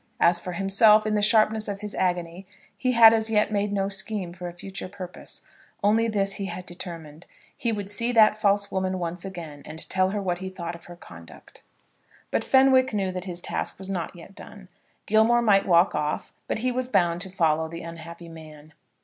[0.19, 2.43] As for himself, in the sharpness of his agony
[2.75, 5.43] he had as yet made no scheme for a future purpose.
[5.83, 7.27] Only this he had determined.
[7.55, 10.85] He would see that false woman once again, and tell her what he thought of
[10.85, 11.61] her conduct.
[12.31, 14.69] But Fenwick knew that his task was not yet done.
[15.05, 18.73] Gilmore might walk off, but he was bound to follow the unhappy man.